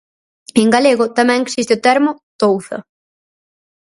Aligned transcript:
En 0.61 0.67
galego 0.75 1.05
tamén 1.17 1.39
existe 1.43 1.73
o 1.77 1.83
termo 1.87 2.11
touza. 2.41 2.77